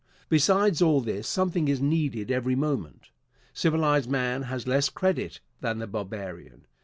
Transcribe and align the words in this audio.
Besides 0.29 0.81
all 0.81 0.99
this, 1.01 1.27
something 1.27 1.67
is 1.67 1.79
needed 1.79 2.31
every 2.31 2.55
moment. 2.55 3.11
Civilized 3.53 4.09
man 4.09 4.41
has 4.41 4.65
less 4.65 4.89
credit 4.89 5.41
than 5.59 5.77
the 5.77 5.85
barbarian. 5.85 6.65